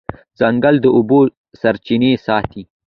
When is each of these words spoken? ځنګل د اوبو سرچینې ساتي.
ځنګل 0.39 0.75
د 0.81 0.85
اوبو 0.97 1.19
سرچینې 1.61 2.11
ساتي. 2.25 2.61